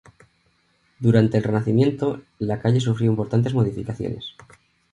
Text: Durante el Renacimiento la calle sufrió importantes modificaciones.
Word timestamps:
Durante 0.99 1.37
el 1.37 1.43
Renacimiento 1.43 2.23
la 2.39 2.59
calle 2.59 2.79
sufrió 2.79 3.11
importantes 3.11 3.53
modificaciones. 3.53 4.33